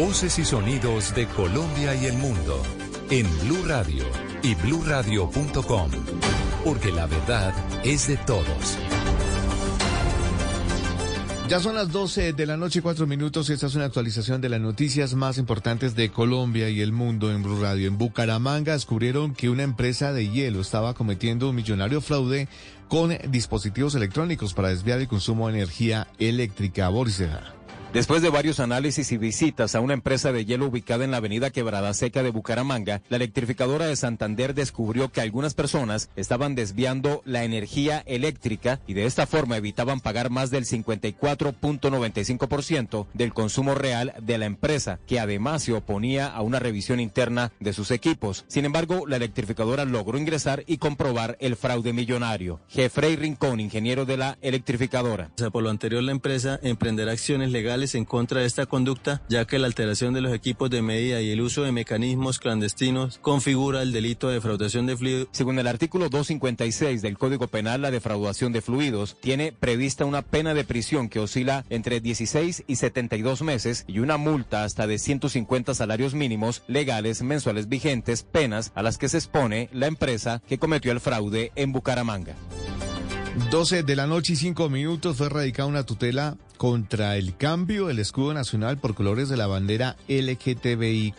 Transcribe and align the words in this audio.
Voces 0.00 0.38
y 0.38 0.46
sonidos 0.46 1.14
de 1.14 1.26
Colombia 1.26 1.94
y 1.94 2.06
el 2.06 2.14
mundo 2.14 2.62
en 3.10 3.26
Blue 3.40 3.62
Radio 3.66 4.02
y 4.42 4.54
bluradio.com, 4.54 5.90
porque 6.64 6.90
la 6.90 7.04
verdad 7.04 7.52
es 7.84 8.08
de 8.08 8.16
todos. 8.16 8.78
Ya 11.50 11.60
son 11.60 11.74
las 11.74 11.92
12 11.92 12.32
de 12.32 12.46
la 12.46 12.56
noche, 12.56 12.80
cuatro 12.80 13.06
minutos, 13.06 13.50
y 13.50 13.52
esta 13.52 13.66
es 13.66 13.74
una 13.74 13.84
actualización 13.84 14.40
de 14.40 14.48
las 14.48 14.60
noticias 14.60 15.14
más 15.14 15.36
importantes 15.36 15.94
de 15.94 16.10
Colombia 16.10 16.70
y 16.70 16.80
el 16.80 16.92
mundo 16.92 17.30
en 17.30 17.42
Blue 17.42 17.60
Radio. 17.60 17.86
En 17.86 17.98
Bucaramanga 17.98 18.72
descubrieron 18.72 19.34
que 19.34 19.50
una 19.50 19.64
empresa 19.64 20.14
de 20.14 20.30
hielo 20.30 20.62
estaba 20.62 20.94
cometiendo 20.94 21.50
un 21.50 21.56
millonario 21.56 22.00
fraude 22.00 22.48
con 22.88 23.18
dispositivos 23.28 23.94
electrónicos 23.94 24.54
para 24.54 24.70
desviar 24.70 25.00
el 25.00 25.08
consumo 25.08 25.48
de 25.48 25.58
energía 25.58 26.06
eléctrica. 26.18 26.88
Boris 26.88 27.20
Después 27.92 28.22
de 28.22 28.30
varios 28.30 28.60
análisis 28.60 29.10
y 29.10 29.18
visitas 29.18 29.74
a 29.74 29.80
una 29.80 29.94
empresa 29.94 30.30
de 30.30 30.44
hielo 30.44 30.66
ubicada 30.66 31.04
en 31.04 31.10
la 31.10 31.16
avenida 31.16 31.50
Quebrada 31.50 31.92
Seca 31.92 32.22
de 32.22 32.30
Bucaramanga, 32.30 33.02
la 33.08 33.16
electrificadora 33.16 33.86
de 33.86 33.96
Santander 33.96 34.54
descubrió 34.54 35.10
que 35.10 35.20
algunas 35.20 35.54
personas 35.54 36.08
estaban 36.14 36.54
desviando 36.54 37.20
la 37.24 37.42
energía 37.42 38.04
eléctrica 38.06 38.78
y 38.86 38.94
de 38.94 39.06
esta 39.06 39.26
forma 39.26 39.56
evitaban 39.56 39.98
pagar 39.98 40.30
más 40.30 40.50
del 40.50 40.66
54.95% 40.66 43.08
del 43.12 43.34
consumo 43.34 43.74
real 43.74 44.14
de 44.22 44.38
la 44.38 44.46
empresa, 44.46 45.00
que 45.08 45.18
además 45.18 45.64
se 45.64 45.72
oponía 45.72 46.28
a 46.28 46.42
una 46.42 46.60
revisión 46.60 47.00
interna 47.00 47.50
de 47.58 47.72
sus 47.72 47.90
equipos. 47.90 48.44
Sin 48.46 48.66
embargo, 48.66 49.04
la 49.08 49.16
electrificadora 49.16 49.84
logró 49.84 50.16
ingresar 50.16 50.62
y 50.68 50.78
comprobar 50.78 51.36
el 51.40 51.56
fraude 51.56 51.92
millonario. 51.92 52.60
Jeffrey 52.68 53.16
Rincón, 53.16 53.58
ingeniero 53.58 54.04
de 54.04 54.16
la 54.16 54.38
electrificadora. 54.42 55.32
Por 55.50 55.64
lo 55.64 55.70
anterior, 55.70 56.04
la 56.04 56.12
empresa 56.12 56.60
emprenderá 56.62 57.10
acciones 57.10 57.50
legales 57.50 57.79
en 57.94 58.04
contra 58.04 58.40
de 58.40 58.46
esta 58.46 58.66
conducta, 58.66 59.22
ya 59.28 59.46
que 59.46 59.58
la 59.58 59.66
alteración 59.66 60.12
de 60.12 60.20
los 60.20 60.32
equipos 60.34 60.70
de 60.70 60.82
medida 60.82 61.20
y 61.20 61.30
el 61.30 61.40
uso 61.40 61.62
de 61.62 61.72
mecanismos 61.72 62.38
clandestinos 62.38 63.18
configura 63.18 63.82
el 63.82 63.92
delito 63.92 64.28
de 64.28 64.34
defraudación 64.34 64.86
de 64.86 64.96
fluidos. 64.96 65.28
Según 65.32 65.58
el 65.58 65.66
artículo 65.66 66.08
256 66.08 67.02
del 67.02 67.18
Código 67.18 67.48
Penal, 67.48 67.82
la 67.82 67.90
defraudación 67.90 68.52
de 68.52 68.60
fluidos 68.60 69.16
tiene 69.20 69.52
prevista 69.52 70.04
una 70.04 70.22
pena 70.22 70.54
de 70.54 70.64
prisión 70.64 71.08
que 71.08 71.20
oscila 71.20 71.64
entre 71.70 72.00
16 72.00 72.64
y 72.66 72.76
72 72.76 73.42
meses 73.42 73.84
y 73.86 74.00
una 74.00 74.16
multa 74.16 74.64
hasta 74.64 74.86
de 74.86 74.98
150 74.98 75.74
salarios 75.74 76.14
mínimos 76.14 76.62
legales 76.68 77.22
mensuales 77.22 77.68
vigentes, 77.68 78.22
penas 78.22 78.72
a 78.74 78.82
las 78.82 78.98
que 78.98 79.08
se 79.08 79.18
expone 79.18 79.68
la 79.72 79.86
empresa 79.86 80.42
que 80.46 80.58
cometió 80.58 80.92
el 80.92 81.00
fraude 81.00 81.52
en 81.56 81.72
Bucaramanga. 81.72 82.34
12 83.50 83.84
de 83.84 83.96
la 83.96 84.06
noche 84.06 84.34
y 84.34 84.36
5 84.36 84.68
minutos 84.68 85.16
fue 85.16 85.28
radicada 85.28 85.68
una 85.68 85.84
tutela 85.84 86.36
contra 86.60 87.16
el 87.16 87.38
cambio 87.38 87.86
del 87.86 88.00
escudo 88.00 88.34
nacional 88.34 88.76
por 88.76 88.94
colores 88.94 89.30
de 89.30 89.38
la 89.38 89.46
bandera 89.46 89.96
LGTBIQ+, 90.08 91.16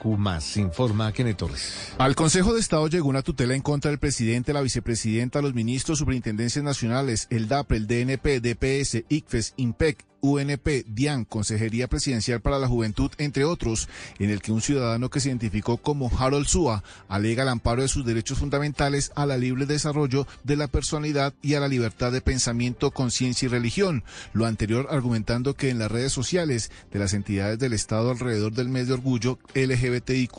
informa 0.58 1.12
Kenneth 1.14 1.38
Torres. 1.38 1.94
Al 1.98 2.14
Consejo 2.14 2.54
de 2.54 2.60
Estado 2.60 2.88
llegó 2.88 3.10
una 3.10 3.24
tutela 3.24 3.56
en 3.56 3.64
contra 3.64 3.90
del 3.90 3.98
presidente, 3.98 4.54
la 4.54 4.62
vicepresidenta, 4.62 5.42
los 5.42 5.56
ministros, 5.56 5.98
superintendencias 5.98 6.64
nacionales, 6.64 7.26
el 7.32 7.48
DAP, 7.48 7.72
el 7.72 7.88
DNP, 7.88 8.40
DPS, 8.40 9.04
ICFES, 9.10 9.56
IMPEC, 9.58 10.06
UNP, 10.22 10.86
DIAN, 10.88 11.26
Consejería 11.26 11.88
Presidencial 11.88 12.42
para 12.42 12.60
la 12.60 12.68
Juventud, 12.68 13.12
entre 13.18 13.44
otros, 13.44 13.90
en 14.20 14.30
el 14.30 14.42
que 14.42 14.52
un 14.52 14.62
ciudadano 14.62 15.10
que 15.10 15.20
se 15.20 15.30
identificó 15.30 15.78
como 15.78 16.12
Harold 16.16 16.46
Sua 16.46 16.84
alega 17.08 17.44
el 17.44 17.50
amparo 17.50 17.82
de 17.82 17.88
sus 17.88 18.06
derechos 18.06 18.38
fundamentales 18.38 19.12
a 19.16 19.26
la 19.26 19.38
libre 19.38 19.66
desarrollo 19.66 20.28
de 20.44 20.56
la 20.56 20.68
personalidad 20.68 21.34
y 21.42 21.56
a 21.56 21.60
la 21.60 21.68
libertad 21.68 22.12
de 22.12 22.22
pensamiento, 22.22 22.92
conciencia 22.92 23.48
y 23.48 23.50
religión. 23.50 24.04
Lo 24.34 24.46
anterior 24.46 24.88
que 25.56 25.70
en 25.70 25.80
las 25.80 25.90
redes 25.90 26.12
sociales 26.12 26.72
de 26.92 27.00
las 27.00 27.14
entidades 27.14 27.58
del 27.58 27.72
Estado 27.72 28.12
alrededor 28.12 28.52
del 28.52 28.68
mes 28.68 28.88
de 28.88 28.96
orgullo 28.96 29.40
LGBTIQ 29.56 30.36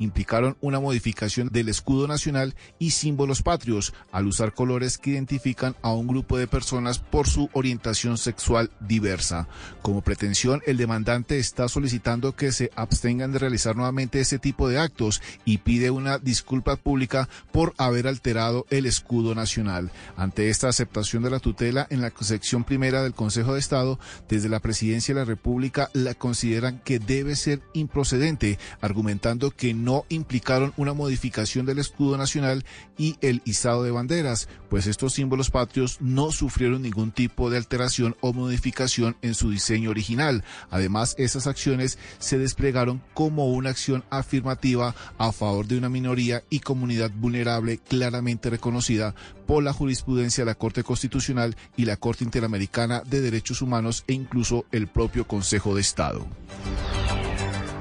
implicaron 0.00 0.56
una 0.60 0.80
modificación 0.80 1.48
del 1.52 1.68
escudo 1.68 2.08
nacional 2.08 2.56
y 2.80 2.90
símbolos 2.90 3.42
patrios 3.42 3.94
al 4.10 4.26
usar 4.26 4.52
colores 4.52 4.98
que 4.98 5.10
identifican 5.10 5.76
a 5.80 5.92
un 5.92 6.08
grupo 6.08 6.38
de 6.38 6.48
personas 6.48 6.98
por 6.98 7.28
su 7.28 7.48
orientación 7.52 8.18
sexual 8.18 8.72
diversa. 8.80 9.46
Como 9.80 10.02
pretensión, 10.02 10.60
el 10.66 10.76
demandante 10.76 11.38
está 11.38 11.68
solicitando 11.68 12.34
que 12.34 12.50
se 12.50 12.72
abstengan 12.74 13.30
de 13.30 13.38
realizar 13.38 13.76
nuevamente 13.76 14.20
ese 14.20 14.40
tipo 14.40 14.68
de 14.68 14.80
actos 14.80 15.22
y 15.44 15.58
pide 15.58 15.92
una 15.92 16.18
disculpa 16.18 16.74
pública 16.74 17.28
por 17.52 17.74
haber 17.78 18.08
alterado 18.08 18.66
el 18.70 18.86
escudo 18.86 19.36
nacional. 19.36 19.92
Ante 20.16 20.50
esta 20.50 20.68
aceptación 20.68 21.22
de 21.22 21.30
la 21.30 21.38
tutela 21.38 21.86
en 21.90 22.00
la 22.00 22.12
sección 22.20 22.64
primera 22.64 23.04
del 23.04 23.14
Consejo 23.14 23.54
de 23.54 23.60
Estado, 23.60 24.00
desde 24.28 24.48
la 24.48 24.60
Presidencia 24.60 25.14
de 25.14 25.20
la 25.20 25.24
República 25.24 25.90
la 25.92 26.14
consideran 26.14 26.80
que 26.84 26.98
debe 26.98 27.36
ser 27.36 27.60
improcedente, 27.72 28.58
argumentando 28.80 29.50
que 29.50 29.74
no 29.74 30.04
implicaron 30.08 30.72
una 30.76 30.92
modificación 30.92 31.66
del 31.66 31.78
escudo 31.78 32.16
nacional 32.16 32.64
y 32.98 33.16
el 33.20 33.42
izado 33.44 33.82
de 33.82 33.90
banderas, 33.90 34.48
pues 34.68 34.86
estos 34.86 35.14
símbolos 35.14 35.50
patrios 35.50 35.98
no 36.00 36.32
sufrieron 36.32 36.82
ningún 36.82 37.12
tipo 37.12 37.50
de 37.50 37.58
alteración 37.58 38.16
o 38.20 38.32
modificación 38.32 39.16
en 39.22 39.34
su 39.34 39.50
diseño 39.50 39.90
original. 39.90 40.44
Además, 40.70 41.14
esas 41.18 41.46
acciones 41.46 41.98
se 42.18 42.38
desplegaron 42.38 43.02
como 43.14 43.48
una 43.48 43.70
acción 43.70 44.04
afirmativa 44.10 44.94
a 45.18 45.32
favor 45.32 45.66
de 45.66 45.78
una 45.78 45.88
minoría 45.88 46.42
y 46.50 46.60
comunidad 46.60 47.10
vulnerable 47.10 47.78
claramente 47.78 48.50
reconocida 48.50 49.14
por 49.46 49.62
la 49.62 49.72
jurisprudencia 49.72 50.44
de 50.44 50.50
la 50.50 50.54
Corte 50.54 50.82
Constitucional 50.82 51.56
y 51.76 51.84
la 51.84 51.96
Corte 51.96 52.24
Interamericana 52.24 53.02
de 53.06 53.20
Derechos 53.20 53.62
Humanos 53.62 54.04
e 54.06 54.12
incluso 54.12 54.66
el 54.72 54.88
propio 54.88 55.26
Consejo 55.26 55.74
de 55.74 55.80
Estado. 55.80 56.26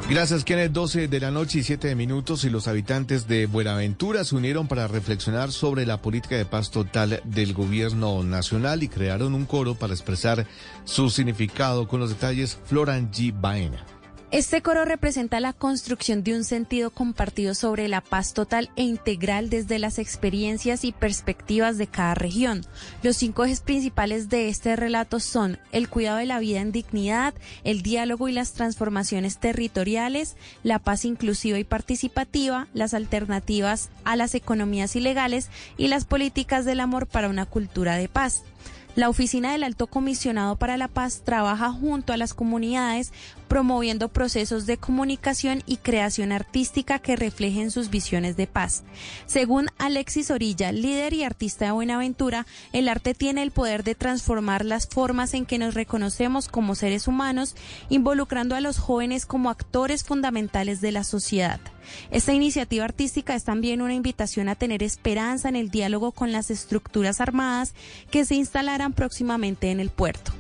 Gracias, 0.08 0.44
Kenneth. 0.44 0.72
12 0.72 1.08
de 1.08 1.20
la 1.20 1.32
noche 1.32 1.60
y 1.60 1.64
7 1.64 1.96
minutos 1.96 2.44
y 2.44 2.52
los 2.52 2.68
habitantes 2.68 3.28
de 3.28 3.48
Buenaventura 3.48 4.24
se 4.24 4.36
unieron 4.36 4.68
para 4.68 4.88
reflexionar 4.88 5.52
sobre 5.52 5.88
la 5.88 6.00
política 6.00 6.36
de 6.36 6.46
paz 6.46 6.70
total 6.70 7.22
del 7.24 7.54
gobierno 7.54 8.24
nacional 8.24 8.84
y 8.84 8.88
crearon 8.88 9.34
un 9.34 9.46
coro 9.46 9.74
para 9.74 9.94
expresar 9.94 10.46
su 10.84 11.10
significado 11.10 11.88
con 11.88 12.00
los 12.00 12.12
detalles 12.12 12.56
Floran 12.66 13.12
G. 13.12 13.34
Baena. 13.36 13.84
Este 14.36 14.62
coro 14.62 14.84
representa 14.84 15.40
la 15.40 15.54
construcción 15.54 16.22
de 16.22 16.36
un 16.36 16.44
sentido 16.44 16.90
compartido 16.90 17.56
sobre 17.56 17.88
la 17.88 18.02
paz 18.02 18.34
total 18.34 18.70
e 18.76 18.84
integral 18.84 19.50
desde 19.50 19.80
las 19.80 19.98
experiencias 19.98 20.84
y 20.84 20.92
perspectivas 20.92 21.78
de 21.78 21.88
cada 21.88 22.16
región. 22.16 22.66
Los 23.02 23.16
cinco 23.16 23.46
ejes 23.46 23.62
principales 23.62 24.28
de 24.28 24.50
este 24.50 24.76
relato 24.76 25.22
son 25.22 25.58
el 25.72 25.88
cuidado 25.88 26.18
de 26.18 26.26
la 26.26 26.40
vida 26.40 26.60
en 26.60 26.74
dignidad, 26.74 27.34
el 27.64 27.82
diálogo 27.82 28.28
y 28.28 28.34
las 28.34 28.52
transformaciones 28.52 29.38
territoriales, 29.38 30.36
la 30.64 30.80
paz 30.80 31.06
inclusiva 31.06 31.58
y 31.58 31.64
participativa, 31.64 32.68
las 32.74 32.94
alternativas 32.94 33.90
a 34.04 34.18
las 34.18 34.36
economías 34.36 34.98
ilegales 34.98 35.50
y 35.78 35.88
las 35.88 36.04
políticas 36.04 36.66
del 36.66 36.82
amor 36.82 37.08
para 37.08 37.30
una 37.30 37.46
cultura 37.46 37.96
de 37.96 38.10
paz. 38.10 38.44
La 38.96 39.10
Oficina 39.10 39.52
del 39.52 39.66
Alto 39.66 39.88
Comisionado 39.88 40.56
para 40.56 40.78
la 40.78 40.88
Paz 40.88 41.22
trabaja 41.26 41.70
junto 41.70 42.14
a 42.14 42.18
las 42.18 42.34
comunidades 42.34 43.12
promoviendo 43.48 44.10
procesos 44.10 44.66
de 44.66 44.78
comunicación 44.78 45.64
y 45.66 45.78
creación 45.78 46.32
artística 46.32 47.00
que 47.00 47.16
reflejen 47.16 47.72
sus 47.72 47.90
visiones 47.90 48.38
de 48.38 48.48
paz. 48.48 48.84
Según 49.26 49.68
Alexis 49.78 50.32
Orilla, 50.32 50.72
líder 50.72 51.14
y 51.14 51.24
artista 51.24 51.66
de 51.66 51.72
Buenaventura, 51.72 52.46
el 52.74 52.90
arte 52.90 53.14
tiene 53.14 53.44
el 53.44 53.52
poder 53.52 53.84
de 53.84 53.96
transformar 53.96 54.66
las 54.66 54.88
formas 54.88 55.34
en 55.34 55.46
que 55.46 55.58
nos 55.58 55.74
reconocemos 55.74 56.48
como 56.48 56.76
seres 56.76 57.08
humanos, 57.08 57.56
involucrando 57.90 58.56
a 58.56 58.62
los 58.62 58.78
jóvenes 58.78 59.26
como 59.26 59.50
actores 59.50 60.04
fundamentales 60.04 60.82
de 60.82 60.92
la 60.92 61.04
sociedad. 61.04 61.60
Esta 62.12 62.34
iniciativa 62.34 62.86
artística 62.86 63.36
es 63.36 63.44
también 63.44 63.82
una 63.82 63.94
invitación 63.94 64.50
a 64.50 64.56
tener 64.56 64.84
esperanza 64.84 65.50
en 65.50 65.56
el 65.56 65.70
diálogo 65.70 66.12
con 66.12 66.32
las 66.32 66.50
estructuras 66.50 67.22
armadas 67.22 67.74
que 68.12 68.26
se 68.26 68.36
instalarán 68.36 68.94
próximamente 68.94 69.72
en 69.72 69.80
el 69.80 69.90
puerto. 69.90 70.32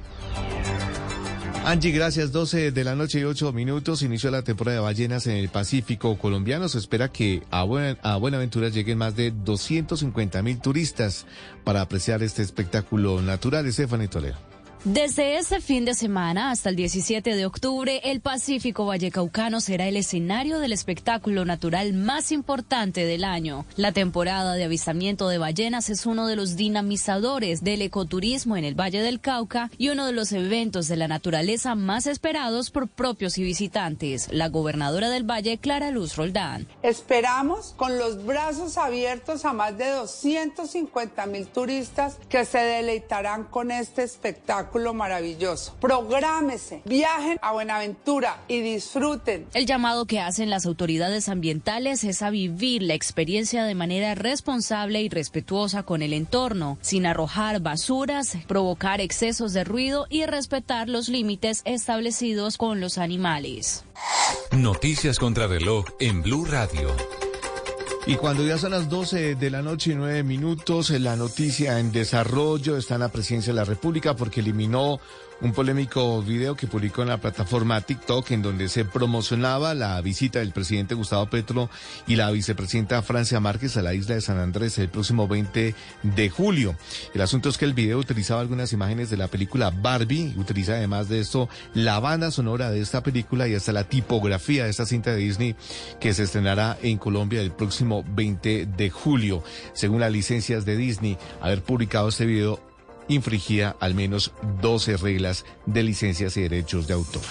Angie, 1.66 1.92
gracias. 1.92 2.32
12 2.32 2.72
de 2.72 2.84
la 2.84 2.94
noche 2.94 3.20
y 3.20 3.24
8 3.24 3.52
minutos. 3.52 4.04
Inició 4.04 4.30
la 4.30 4.44
temporada 4.44 4.78
de 4.78 4.84
ballenas 4.84 5.26
en 5.26 5.38
el 5.38 5.50
Pacífico 5.50 6.16
colombiano. 6.16 6.70
Se 6.70 6.78
espera 6.78 7.12
que 7.12 7.42
a, 7.50 7.66
a 8.04 8.18
Buenaventura 8.18 8.70
lleguen 8.70 9.00
más 9.00 9.16
de 9.16 9.32
250 9.32 10.44
mil 10.44 10.60
turistas 10.60 11.26
para 11.64 11.82
apreciar 11.82 12.22
este 12.22 12.44
espectáculo 12.44 13.20
natural. 13.24 13.66
Estefany 13.66 14.08
Toledo. 14.08 14.55
Desde 14.86 15.38
este 15.40 15.62
fin 15.62 15.84
de 15.84 15.96
semana 15.96 16.52
hasta 16.52 16.70
el 16.70 16.76
17 16.76 17.36
de 17.36 17.48
octubre, 17.48 18.02
el 18.04 18.22
Pacífico 18.22 18.86
Vallecaucano 18.86 19.60
será 19.60 19.88
el 19.88 19.98
escenario 19.98 20.60
del 20.60 20.74
espectáculo 20.74 21.44
natural 21.44 21.94
más 21.94 22.32
importante 22.32 23.04
del 23.04 23.24
año. 23.24 23.66
La 23.78 23.94
temporada 23.94 24.54
de 24.54 24.64
avistamiento 24.64 25.28
de 25.28 25.40
ballenas 25.40 25.90
es 25.90 26.06
uno 26.06 26.28
de 26.28 26.36
los 26.36 26.56
dinamizadores 26.56 27.64
del 27.64 27.82
ecoturismo 27.82 28.58
en 28.58 28.64
el 28.64 28.80
Valle 28.80 29.02
del 29.02 29.22
Cauca 29.22 29.72
y 29.80 29.90
uno 29.90 30.06
de 30.06 30.12
los 30.12 30.32
eventos 30.32 30.88
de 30.88 30.98
la 30.98 31.08
naturaleza 31.08 31.74
más 31.74 32.06
esperados 32.06 32.70
por 32.70 32.88
propios 32.88 33.40
y 33.40 33.44
visitantes. 33.44 34.28
La 34.32 34.50
gobernadora 34.50 35.10
del 35.10 35.28
Valle, 35.28 35.58
Clara 35.58 35.90
Luz 35.90 36.16
Roldán. 36.16 36.68
Esperamos 36.84 37.74
con 37.76 37.98
los 37.98 38.24
brazos 38.24 38.78
abiertos 38.78 39.46
a 39.46 39.54
más 39.54 39.76
de 39.80 39.90
250 39.90 41.26
mil 41.26 41.48
turistas 41.48 42.20
que 42.30 42.46
se 42.46 42.60
deleitarán 42.60 43.46
con 43.46 43.72
este 43.72 44.04
espectáculo 44.04 44.75
espectáculo 44.76 44.94
maravilloso. 44.94 45.76
Prográmese, 45.80 46.82
viajen 46.86 47.38
a 47.42 47.54
Buenaventura 47.54 48.44
y 48.48 48.62
disfruten. 48.62 49.48
El 49.54 49.66
llamado 49.66 50.06
que 50.06 50.20
hacen 50.20 50.50
las 50.50 50.66
autoridades 50.66 51.30
ambientales 51.30 52.04
es 52.04 52.22
a 52.22 52.30
vivir 52.30 52.84
la 52.84 52.94
experiencia 52.94 53.64
de 53.64 53.76
manera 53.76 54.16
responsable 54.16 55.02
y 55.02 55.10
respetuosa 55.10 55.84
con 55.84 56.02
el 56.02 56.14
entorno, 56.14 56.78
sin 56.82 57.06
arrojar 57.06 57.62
basuras, 57.62 58.38
provocar 58.48 59.02
excesos 59.02 59.54
de 59.54 59.64
ruido 59.64 60.08
y 60.10 60.26
respetar 60.26 60.90
los 60.90 61.10
límites 61.10 61.62
establecidos 61.66 62.58
con 62.58 62.82
los 62.82 62.98
animales. 62.98 63.84
Noticias 64.52 65.20
contra 65.20 65.48
reloj 65.48 65.86
en 66.00 66.22
Blue 66.22 66.46
Radio. 66.46 66.96
Y 68.08 68.18
cuando 68.18 68.46
ya 68.46 68.60
son 68.60 68.72
las 68.72 68.88
12 68.88 69.34
de 69.34 69.50
la 69.50 69.64
noche 69.64 69.92
y 69.92 69.96
9 69.96 70.22
minutos, 70.22 70.92
la 70.92 71.16
noticia 71.16 71.80
en 71.80 71.92
desarrollo 71.92 72.78
está 72.78 72.96
en 72.96 73.00
la 73.00 73.10
presidencia 73.10 73.52
de 73.52 73.58
la 73.58 73.66
República 73.66 74.16
porque 74.16 74.42
eliminó 74.42 75.00
un 75.42 75.52
polémico 75.52 76.22
video 76.22 76.56
que 76.56 76.68
publicó 76.68 77.02
en 77.02 77.10
la 77.10 77.18
plataforma 77.18 77.82
TikTok 77.82 78.32
en 78.32 78.42
donde 78.42 78.70
se 78.70 78.86
promocionaba 78.86 79.74
la 79.74 80.00
visita 80.02 80.40
del 80.40 80.52
presidente 80.52 80.96
Gustavo 80.96 81.26
Petro 81.28 81.70
y 82.08 82.16
la 82.16 82.32
vicepresidenta 82.32 83.02
Francia 83.02 83.40
Márquez 83.40 83.76
a 83.78 83.82
la 83.82 83.94
isla 83.94 84.16
de 84.16 84.22
San 84.22 84.40
Andrés 84.40 84.78
el 84.78 84.90
próximo 84.90 85.28
20 85.28 85.76
de 86.04 86.30
julio. 86.30 86.76
El 87.14 87.22
asunto 87.22 87.50
es 87.50 87.58
que 87.58 87.66
el 87.66 87.74
video 87.74 88.00
utilizaba 88.00 88.42
algunas 88.42 88.74
imágenes 88.74 89.10
de 89.10 89.18
la 89.18 89.28
película 89.28 89.72
Barbie, 89.72 90.34
utiliza 90.38 90.74
además 90.74 91.10
de 91.10 91.20
esto 91.20 91.50
la 91.74 92.00
banda 92.00 92.32
sonora 92.32 92.72
de 92.72 92.82
esta 92.82 93.04
película 93.04 93.48
y 93.48 93.56
hasta 93.56 93.74
la 93.74 93.84
tipografía 93.84 94.64
de 94.64 94.70
esta 94.70 94.86
cinta 94.86 95.12
de 95.12 95.18
Disney 95.18 95.56
que 96.00 96.14
se 96.14 96.24
estrenará 96.24 96.78
en 96.82 96.98
Colombia 96.98 97.42
el 97.42 97.52
próximo 97.52 98.04
20 98.08 98.66
de 98.66 98.90
julio. 98.90 99.44
Según 99.74 100.00
las 100.00 100.12
licencias 100.12 100.66
de 100.66 100.78
Disney, 100.78 101.18
haber 101.42 101.62
publicado 101.62 102.10
este 102.10 102.26
video 102.26 102.60
infringía 103.08 103.76
al 103.80 103.96
menos 103.96 104.32
12 104.62 104.98
reglas 104.98 105.46
de 105.66 105.84
licencias 105.84 106.38
y 106.38 106.42
derechos 106.42 106.88
de 106.88 106.94
autor. 106.94 107.24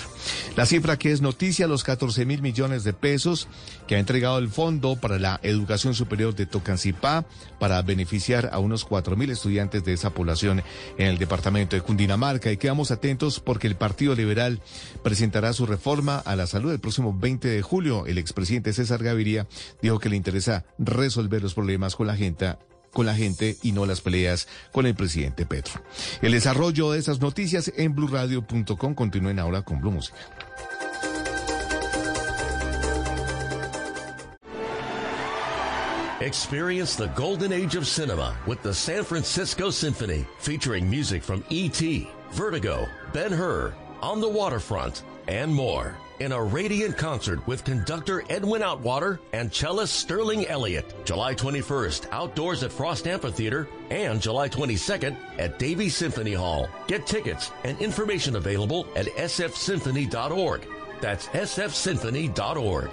La 0.57 0.67
cifra 0.67 0.99
que 0.99 1.13
es 1.13 1.21
noticia, 1.21 1.67
los 1.67 1.85
14 1.85 2.25
mil 2.27 2.43
millones 2.43 2.85
de 2.85 2.93
pesos 2.93 3.49
que 3.87 3.97
ha 3.97 3.99
entregado 3.99 4.39
el 4.39 4.49
Fondo 4.49 4.97
para 4.97 5.19
la 5.19 5.41
Educación 5.43 5.95
Superior 5.95 6.35
de 6.35 6.47
Tocancipá 6.47 7.27
para 7.59 7.83
beneficiar 7.83 8.51
a 8.53 8.59
unos 8.59 8.85
4 8.85 9.17
mil 9.17 9.31
estudiantes 9.31 9.85
de 9.85 9.93
esa 9.93 10.11
población 10.11 10.63
en 10.99 11.09
el 11.09 11.19
departamento 11.19 11.77
de 11.77 11.83
Cundinamarca. 11.83 12.51
Y 12.51 12.57
quedamos 12.57 12.91
atentos 12.91 13.41
porque 13.41 13.67
el 13.67 13.77
Partido 13.77 14.15
Liberal 14.15 14.61
presentará 15.03 15.53
su 15.53 15.67
reforma 15.67 16.19
a 16.19 16.37
la 16.37 16.47
salud 16.47 16.73
el 16.73 16.81
próximo 16.81 17.17
20 17.17 17.49
de 17.49 17.63
julio. 17.63 18.07
El 18.07 18.19
expresidente 18.19 18.73
César 18.73 19.03
Gaviria 19.03 19.47
dijo 19.83 19.99
que 19.99 20.09
le 20.09 20.17
interesa 20.17 20.65
resolver 20.79 21.43
los 21.43 21.55
problemas 21.55 21.97
con 21.97 22.07
la 22.07 22.17
gente 22.17 22.55
con 22.95 23.05
la 23.05 23.15
gente 23.15 23.59
y 23.63 23.73
no 23.73 23.85
las 23.85 24.01
peleas 24.01 24.49
con 24.73 24.87
el 24.87 24.95
presidente 24.95 25.45
Petro. 25.45 25.83
El 26.23 26.33
desarrollo 26.33 26.93
de 26.93 26.99
esas 26.99 27.21
noticias 27.21 27.71
en 27.77 27.95
blurradio.com. 27.95 28.95
Continúen 28.95 29.39
ahora 29.39 29.61
con 29.61 29.81
Blue 29.81 29.91
Música. 29.91 30.17
Experience 36.21 36.97
the 36.97 37.09
golden 37.09 37.53
age 37.53 37.75
of 37.75 37.87
cinema 37.87 38.35
with 38.47 38.63
the 38.63 38.73
San 38.73 39.05
Francisco 39.05 39.69
Symphony, 39.69 40.25
featuring 40.39 40.89
music 40.89 41.23
from 41.23 41.45
E.T., 41.51 42.09
Vertigo, 42.33 42.89
Ben 43.13 43.31
Hur, 43.31 43.75
On 44.01 44.23
the 44.23 44.29
Waterfront, 44.29 45.03
and 45.29 45.55
more 45.55 45.97
in 46.21 46.33
a 46.33 46.43
radiant 46.43 46.97
concert 46.97 47.47
with 47.47 47.65
conductor 47.65 48.25
Edwin 48.29 48.63
Outwater 48.63 49.19
and 49.33 49.53
cellist 49.53 49.97
Sterling 49.97 50.47
Elliott. 50.47 50.95
July 51.05 51.35
21st, 51.35 52.09
outdoors 52.13 52.63
at 52.63 52.73
Frost 52.73 53.07
Amphitheater 53.07 53.69
and 53.91 54.21
July 54.21 54.49
22nd 54.49 55.17
at 55.39 55.59
Davie 55.59 55.89
Symphony 55.89 56.35
Hall. 56.35 56.69
Get 56.87 57.07
tickets 57.07 57.51
and 57.65 57.79
information 57.81 58.37
available 58.37 58.87
at 58.97 59.07
sfsymphony.org. 59.07 60.67
That's 61.01 61.27
sfsymphony.org. 61.29 62.91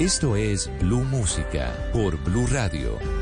Esto 0.00 0.34
es 0.34 0.66
Blue 0.80 1.04
Música 1.04 1.72
por 1.92 2.16
Blue 2.16 2.46
Radio. 2.46 3.21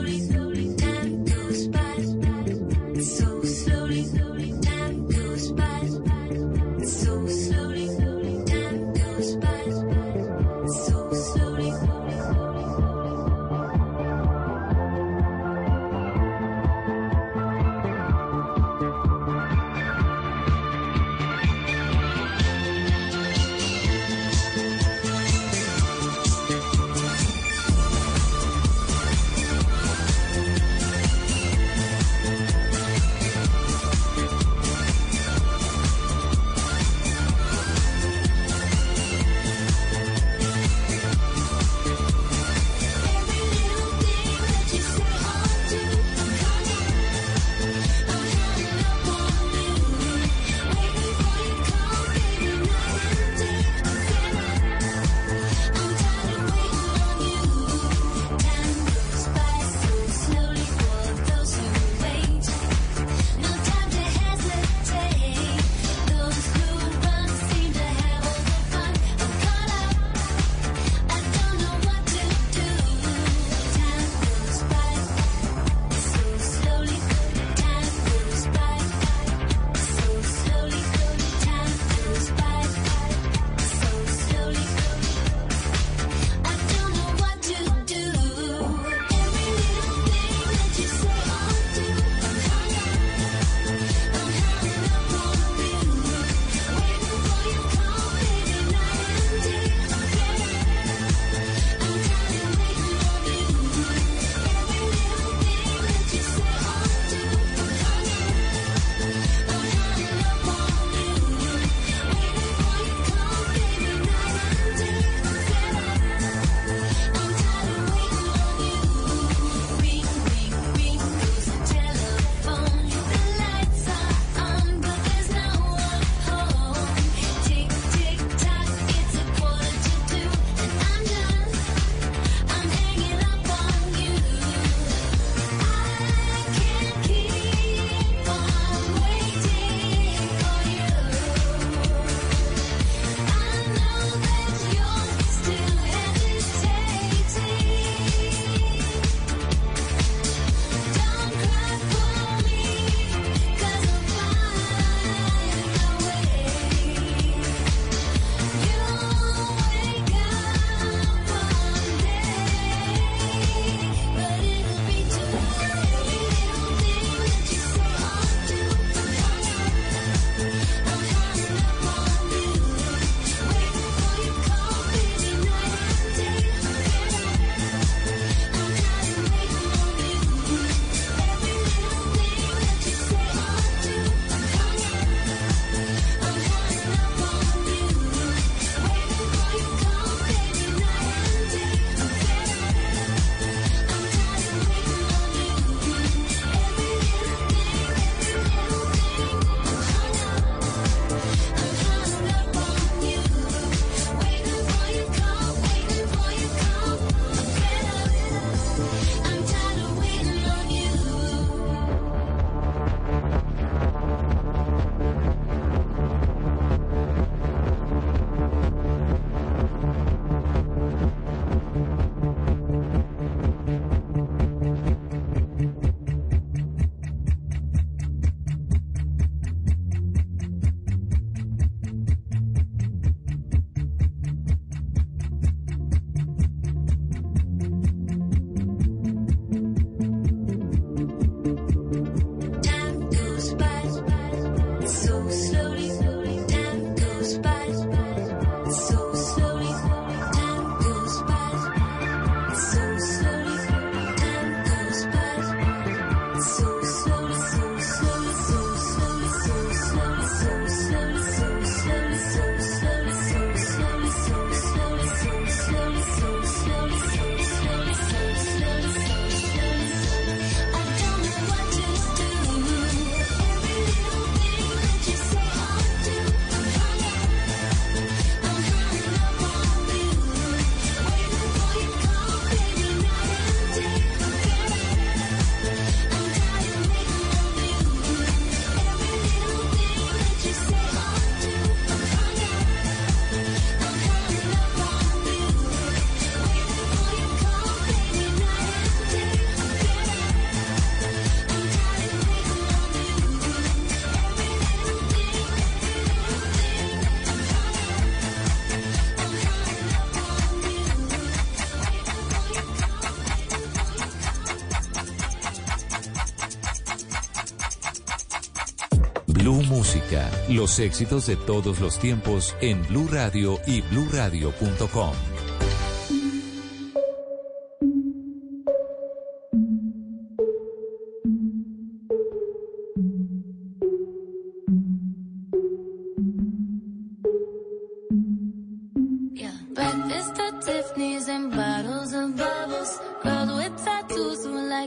Los 320.51 320.79
éxitos 320.79 321.27
de 321.27 321.37
todos 321.37 321.79
los 321.79 321.97
tiempos 321.97 322.55
en 322.59 322.85
Blue 322.87 323.07
Radio 323.09 323.57
y 323.65 323.81
BlueRadio.com. 323.81 325.13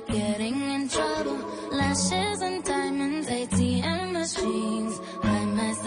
getting 0.08 0.60
in 0.60 0.88
trouble. 0.88 1.38
Lashes 1.72 2.42
and 2.42 2.64
diamonds, 2.64 3.28
ATM 3.28 4.12
machines. 4.12 5.00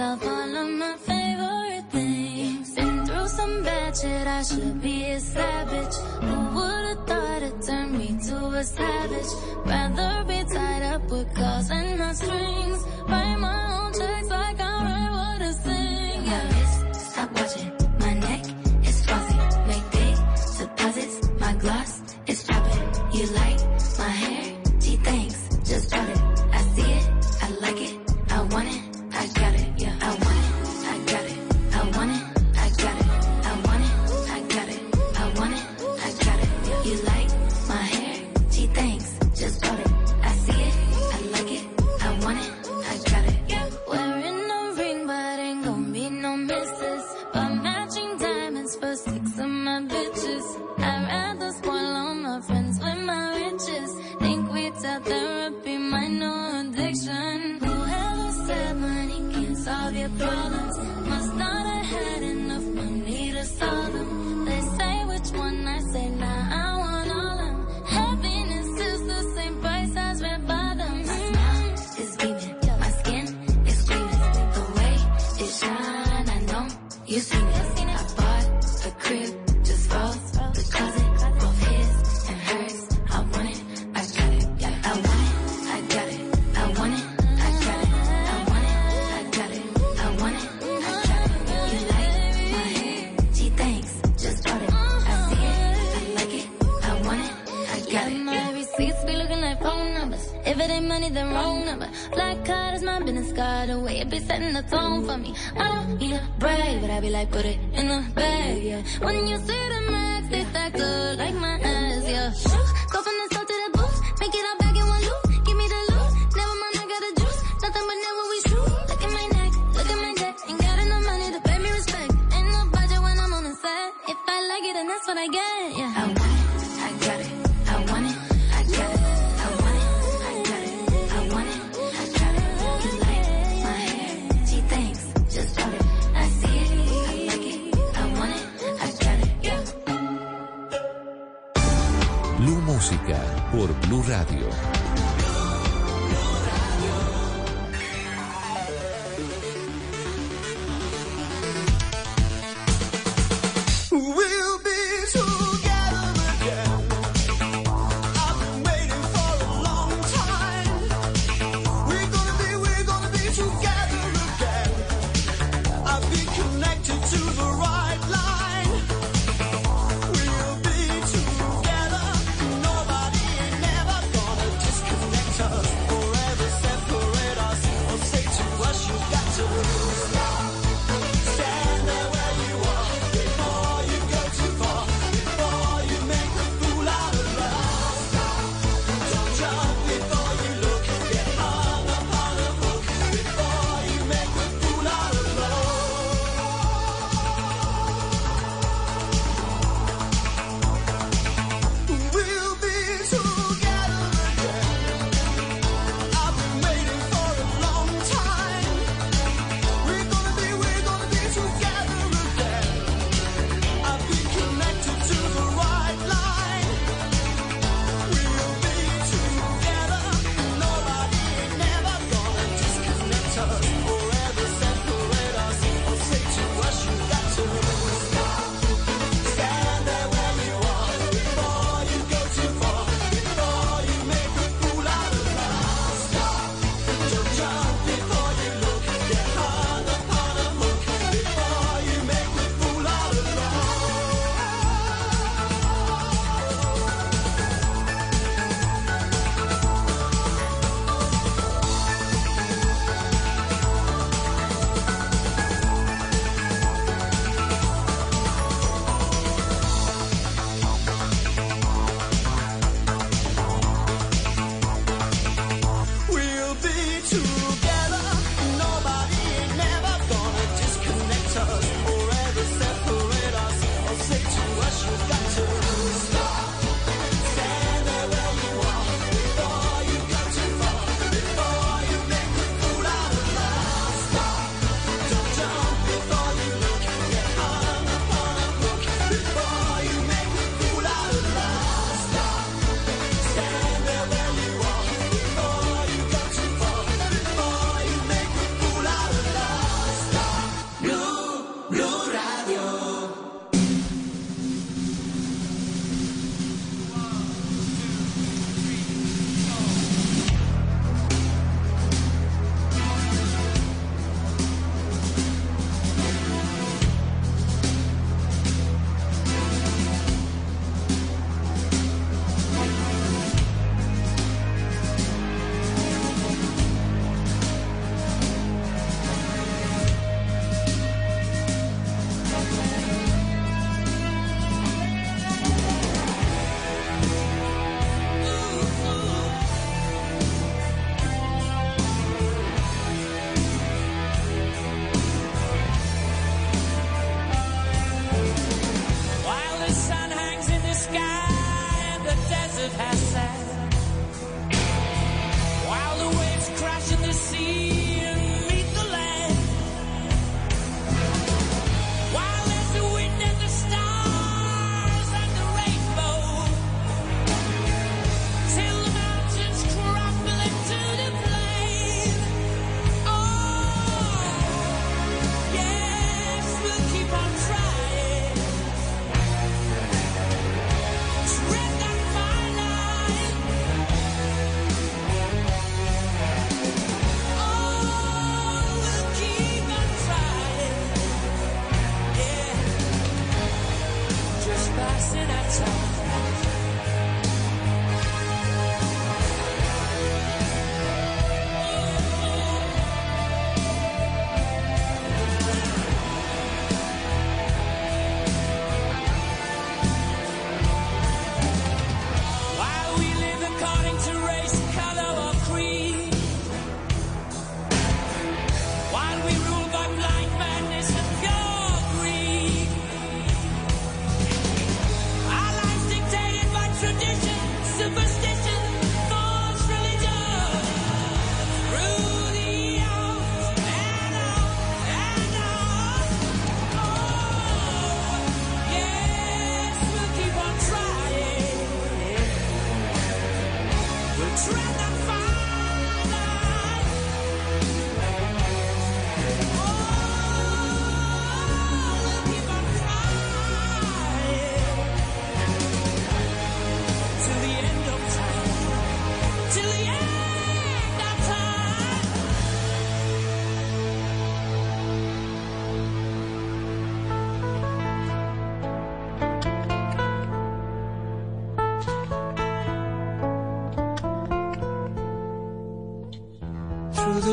up 0.08 0.24
all 0.24 0.56
of 0.64 0.70
my 0.84 0.96
favorite 1.10 1.86
things. 1.92 2.76
Been 2.76 3.06
through 3.06 3.28
some 3.28 3.64
bad 3.64 3.98
shit, 3.98 4.28
I 4.40 4.42
should 4.50 4.82
be 4.82 4.98
a 5.12 5.20
savage. 5.20 5.96
Who 6.28 6.36
would've 6.56 7.02
thought 7.10 7.42
it 7.50 7.56
turned 7.68 7.94
me 8.00 8.10
to 8.28 8.38
a 8.62 8.64
savage? 8.64 9.32
Rather 9.66 10.14
be 10.30 10.40
tied 10.54 10.84
up 10.94 11.04
with 11.12 11.28
claws 11.36 11.70
and 11.72 12.00
not 12.00 12.16
strings. 12.16 12.82
Write 13.10 13.40
my 13.48 13.60
own 13.80 13.92
checks 14.00 14.30
like 14.30 14.60
I 14.62 14.67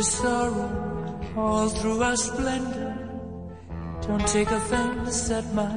sorrow, 0.05 0.71
all 1.37 1.69
through 1.69 2.03
our 2.03 2.17
splendor. 2.17 2.97
Don't 4.07 4.27
take 4.29 4.51
offense 4.51 5.31
at 5.31 5.53
my 5.55 5.73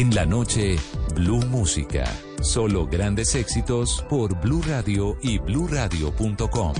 En 0.00 0.14
la 0.14 0.24
noche, 0.24 0.78
Blue 1.14 1.44
Música. 1.44 2.06
Solo 2.40 2.86
grandes 2.86 3.34
éxitos 3.34 4.02
por 4.08 4.34
Blue 4.40 4.62
Radio 4.66 5.18
y 5.20 5.36
bluradio.com. 5.36 6.72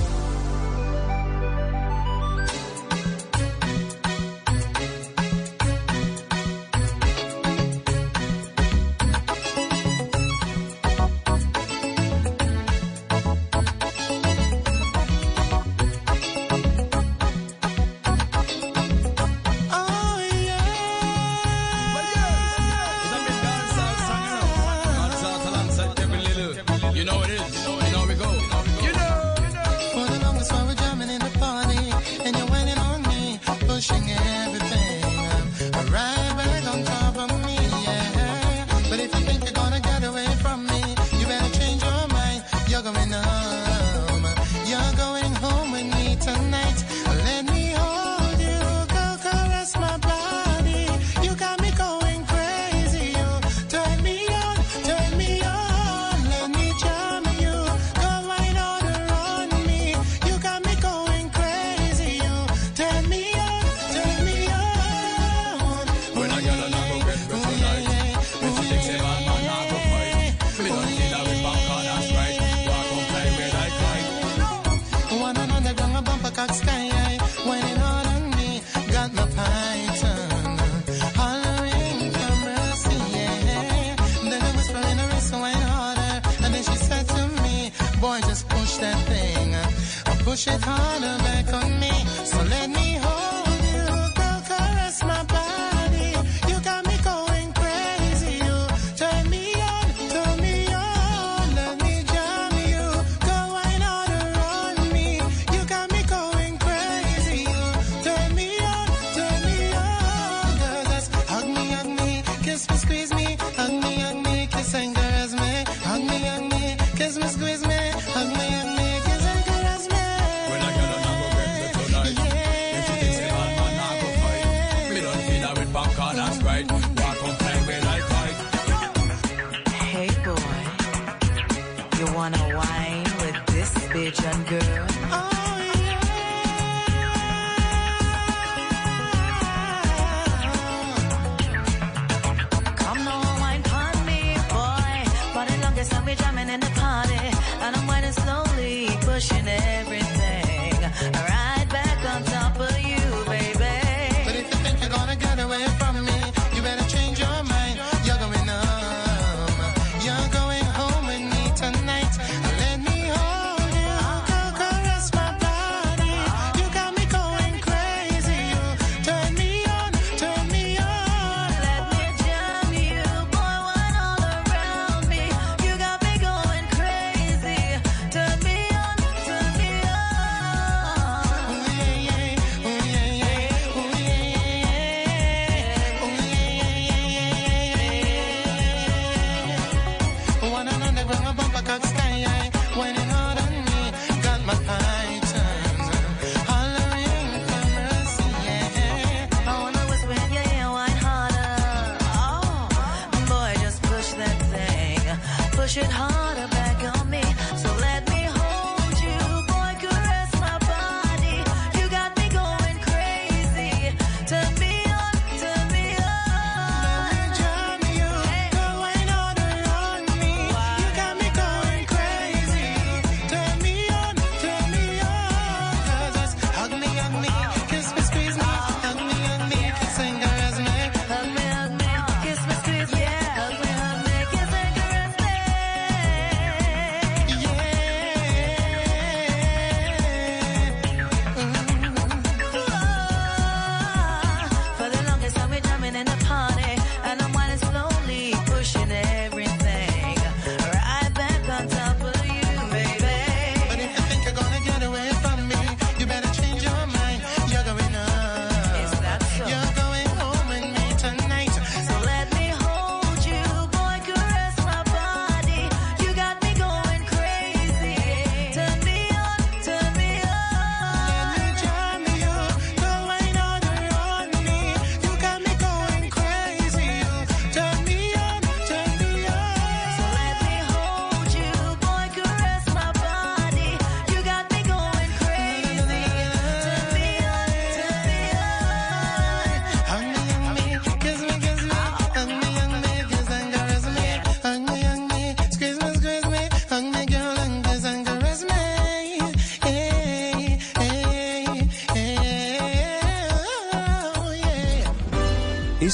push 90.31 90.47
it 90.47 90.61
harder 90.63 91.17
back 91.25 91.53
on 91.53 91.81
me. 91.81 91.91
So 92.25 92.39
let 92.45 92.71
me 92.71 92.90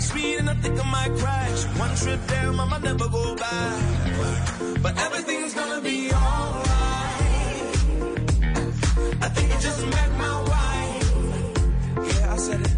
Makes 0.00 0.14
me 0.14 0.36
and 0.36 0.48
I 0.48 0.54
think 0.54 0.80
I 0.80 0.90
might 0.90 1.14
crash. 1.18 1.64
One 1.78 1.94
trip 1.94 2.26
down, 2.26 2.58
I 2.58 2.64
might 2.64 2.82
never 2.82 3.06
go 3.06 3.36
back. 3.36 3.82
But 4.82 4.96
everything's 4.96 5.52
gonna 5.52 5.82
be 5.82 6.10
alright. 6.10 7.76
I 9.20 9.28
think 9.28 9.54
I 9.54 9.60
just 9.60 9.84
met 9.96 10.10
my 10.16 10.36
wife. 10.52 11.12
Yeah, 12.14 12.32
I 12.32 12.36
said 12.38 12.60
it. 12.62 12.74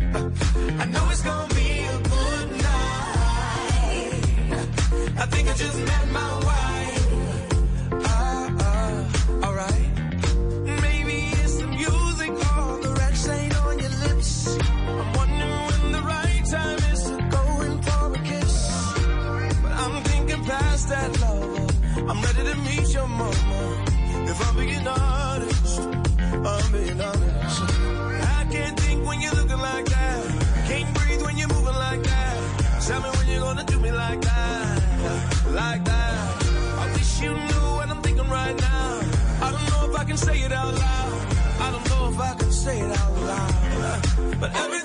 I 0.81 0.85
know 0.87 1.11
it's 1.13 1.23
gonna 1.23 1.55
be 1.55 1.71
a 1.95 1.99
good 2.13 2.49
night. 2.69 4.15
I 5.23 5.27
think 5.33 5.49
I 5.49 5.55
just 5.55 5.79
met 5.79 6.09
my 6.11 6.45
wife. 6.45 6.62
can 40.13 40.19
say 40.19 40.41
it 40.43 40.53
out 40.53 40.75
loud. 40.75 41.13
I 41.59 41.71
don't 41.71 41.89
know 41.89 42.09
if 42.13 42.21
I 42.21 42.35
can 42.35 42.53
say 42.53 42.81
it 42.81 42.99
out 42.99 43.17
loud. 43.17 44.41
But 44.41 44.55
every 44.55 44.82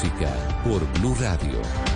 música 0.00 0.32
por 0.64 0.82
Blue 0.98 1.14
Radio. 1.20 1.89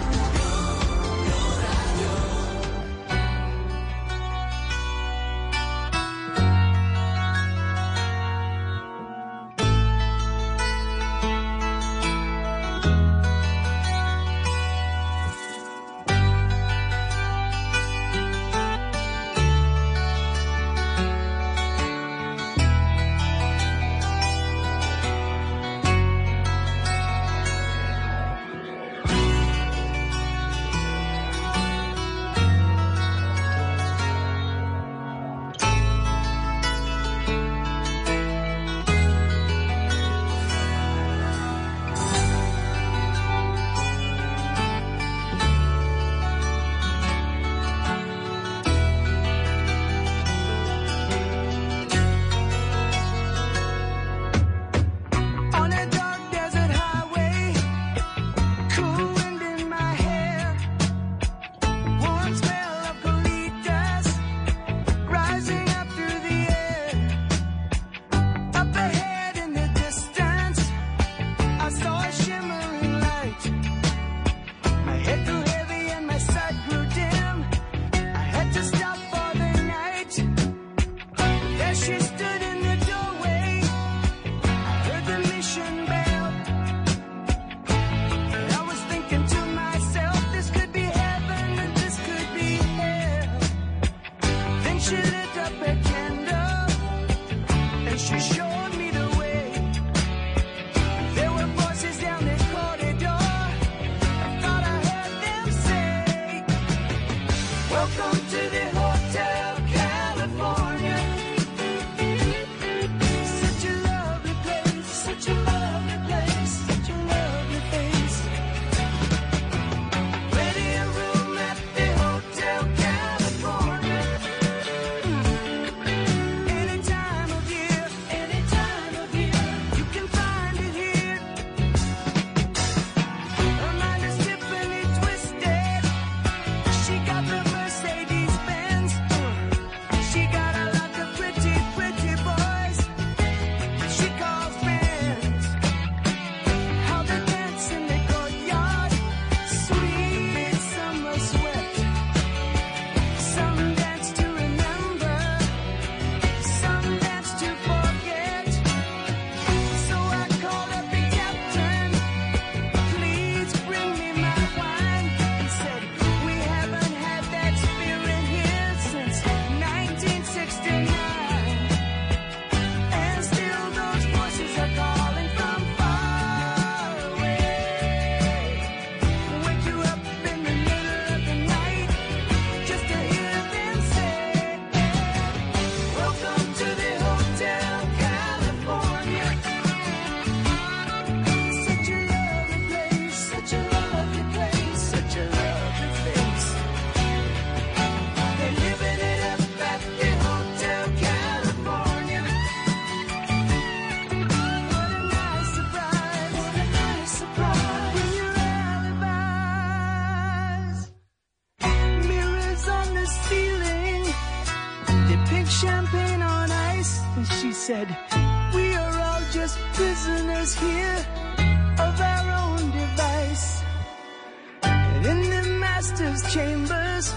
Master's 226.15 226.35
chambers, 226.35 227.15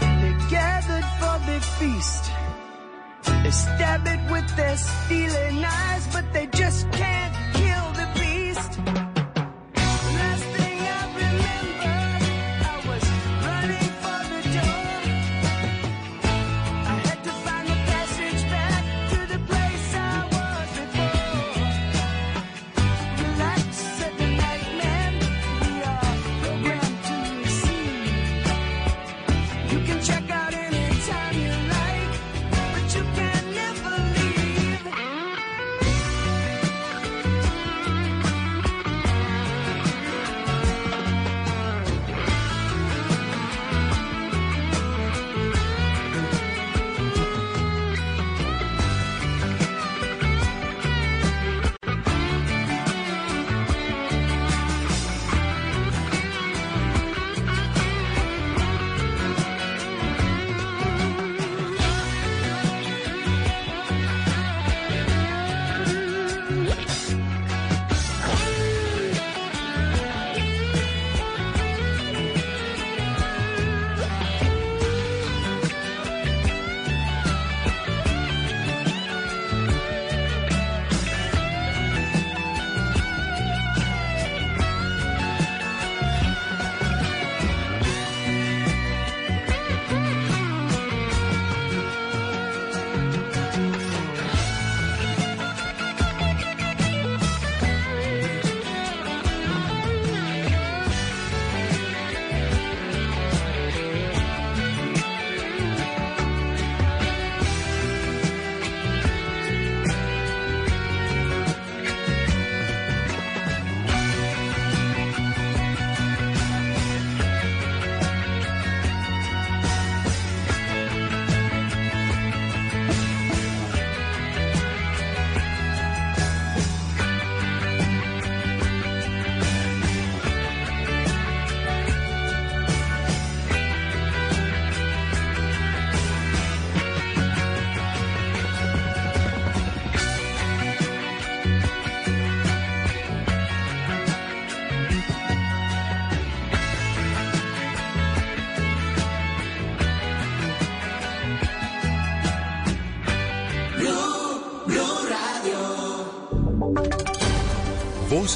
they 0.00 0.34
gathered 0.50 1.04
for 1.18 1.38
the 1.46 1.60
feast. 1.78 2.30
They 3.42 3.50
stab 3.50 4.06
it 4.06 4.30
with 4.30 4.56
their 4.56 4.76
steely 4.76 5.60
knives, 5.60 6.06
but 6.12 6.32
they 6.32 6.46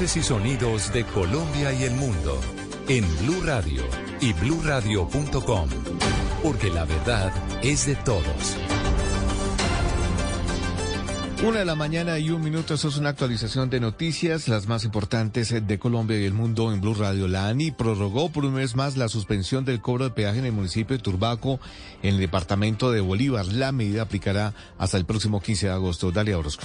Y 0.01 0.23
sonidos 0.23 0.91
de 0.95 1.05
Colombia 1.05 1.71
y 1.75 1.85
el 1.85 1.93
mundo 1.93 2.41
en 2.89 3.05
Blue 3.19 3.43
Radio 3.45 3.83
y 4.23 4.33
bluradio.com, 4.33 5.69
porque 6.43 6.71
la 6.71 6.87
verdad 6.87 7.31
es 7.63 7.87
de 7.87 7.95
todos. 7.97 8.57
Una 11.45 11.59
de 11.59 11.65
la 11.67 11.75
mañana 11.75 12.19
y 12.19 12.31
un 12.31 12.43
minuto, 12.43 12.73
eso 12.73 12.89
es 12.89 12.97
una 12.97 13.11
actualización 13.11 13.69
de 13.69 13.81
noticias, 13.81 14.49
las 14.49 14.67
más 14.67 14.85
importantes 14.85 15.55
de 15.65 15.79
Colombia 15.79 16.19
y 16.19 16.25
el 16.25 16.33
mundo 16.33 16.73
en 16.73 16.81
Blue 16.81 16.95
Radio. 16.95 17.29
La 17.29 17.49
ANI 17.49 17.71
prorrogó 17.71 18.31
por 18.31 18.47
un 18.47 18.55
mes 18.55 18.75
más 18.75 18.97
la 18.97 19.09
suspensión 19.09 19.67
del 19.67 19.83
cobro 19.83 20.05
de 20.05 20.11
peaje 20.11 20.39
en 20.39 20.47
el 20.47 20.53
municipio 20.53 20.97
de 20.97 21.03
Turbaco, 21.03 21.61
en 22.03 22.15
el 22.15 22.21
departamento 22.21 22.91
de 22.91 23.03
Bolívar. 23.03 23.45
La 23.47 23.73
medida 23.73 24.03
aplicará 24.03 24.55
hasta 24.79 24.97
el 24.97 25.05
próximo 25.05 25.41
15 25.41 25.67
de 25.67 25.73
agosto. 25.73 26.11
Dalia 26.11 26.39
Orozco. 26.39 26.65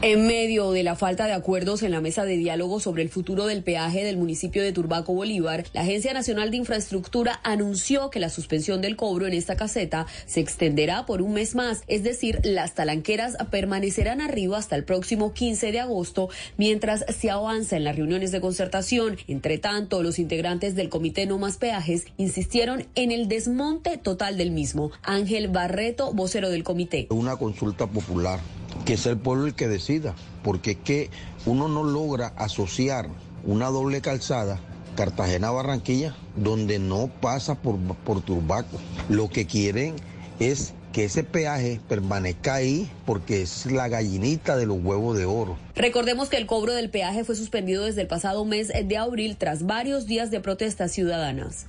En 0.00 0.28
medio 0.28 0.70
de 0.70 0.84
la 0.84 0.94
falta 0.94 1.26
de 1.26 1.32
acuerdos 1.32 1.82
en 1.82 1.90
la 1.90 2.00
mesa 2.00 2.24
de 2.24 2.36
diálogo 2.36 2.78
sobre 2.78 3.02
el 3.02 3.08
futuro 3.08 3.46
del 3.46 3.64
peaje 3.64 4.04
del 4.04 4.16
municipio 4.16 4.62
de 4.62 4.70
Turbaco 4.70 5.12
Bolívar, 5.12 5.64
la 5.72 5.80
Agencia 5.80 6.12
Nacional 6.12 6.52
de 6.52 6.56
Infraestructura 6.56 7.40
anunció 7.42 8.08
que 8.08 8.20
la 8.20 8.30
suspensión 8.30 8.80
del 8.80 8.94
cobro 8.94 9.26
en 9.26 9.32
esta 9.32 9.56
caseta 9.56 10.06
se 10.24 10.38
extenderá 10.38 11.04
por 11.04 11.20
un 11.20 11.34
mes 11.34 11.56
más, 11.56 11.82
es 11.88 12.04
decir, 12.04 12.38
las 12.44 12.76
talanqueras 12.76 13.36
permanecerán 13.50 14.20
arriba 14.20 14.58
hasta 14.58 14.76
el 14.76 14.84
próximo 14.84 15.32
15 15.32 15.72
de 15.72 15.80
agosto 15.80 16.28
mientras 16.56 17.04
se 17.08 17.32
avanza 17.32 17.76
en 17.76 17.82
las 17.82 17.96
reuniones 17.96 18.30
de 18.30 18.40
concertación. 18.40 19.16
Entre 19.26 19.58
tanto, 19.58 20.04
los 20.04 20.20
integrantes 20.20 20.76
del 20.76 20.90
Comité 20.90 21.26
No 21.26 21.38
Más 21.38 21.56
Peajes 21.56 22.04
insistieron 22.18 22.86
en 22.94 23.10
el 23.10 23.26
desmonte 23.26 23.98
total 23.98 24.36
del 24.36 24.52
mismo. 24.52 24.92
Ángel 25.02 25.48
Barreto, 25.48 26.12
vocero 26.12 26.50
del 26.50 26.62
comité. 26.62 27.08
Una 27.10 27.36
consulta 27.36 27.88
popular, 27.88 28.38
que 28.84 28.94
es 28.94 29.06
el 29.06 29.18
pueblo 29.18 29.46
el 29.46 29.54
que 29.54 29.68
decida, 29.68 30.14
porque 30.42 30.72
es 30.72 30.78
que 30.78 31.10
uno 31.46 31.68
no 31.68 31.82
logra 31.82 32.32
asociar 32.36 33.08
una 33.44 33.68
doble 33.68 34.00
calzada 34.00 34.60
Cartagena-Barranquilla 34.96 36.16
donde 36.34 36.78
no 36.78 37.08
pasa 37.08 37.54
por, 37.54 37.78
por 37.78 38.20
Turbaco. 38.22 38.78
Lo 39.08 39.28
que 39.28 39.46
quieren 39.46 39.94
es 40.40 40.74
que 40.92 41.04
ese 41.04 41.22
peaje 41.22 41.80
permanezca 41.88 42.54
ahí 42.54 42.90
porque 43.06 43.42
es 43.42 43.66
la 43.66 43.88
gallinita 43.88 44.56
de 44.56 44.66
los 44.66 44.78
huevos 44.82 45.16
de 45.16 45.24
oro. 45.24 45.56
Recordemos 45.76 46.28
que 46.28 46.36
el 46.36 46.46
cobro 46.46 46.72
del 46.72 46.90
peaje 46.90 47.22
fue 47.24 47.36
suspendido 47.36 47.84
desde 47.84 48.00
el 48.00 48.08
pasado 48.08 48.44
mes 48.44 48.68
de 48.68 48.96
abril 48.96 49.36
tras 49.36 49.64
varios 49.64 50.06
días 50.06 50.30
de 50.30 50.40
protestas 50.40 50.90
ciudadanas. 50.90 51.66